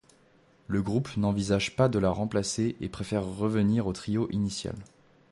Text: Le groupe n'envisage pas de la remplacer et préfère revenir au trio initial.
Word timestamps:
Le 0.67 0.81
groupe 0.81 1.15
n'envisage 1.15 1.75
pas 1.75 1.87
de 1.87 1.99
la 1.99 2.09
remplacer 2.09 2.75
et 2.81 2.89
préfère 2.89 3.23
revenir 3.23 3.85
au 3.85 3.93
trio 3.93 4.27
initial. 4.31 4.73